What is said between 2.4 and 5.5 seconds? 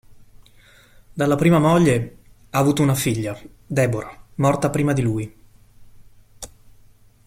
ha avuto una figlia, Debora, morta prima di lui.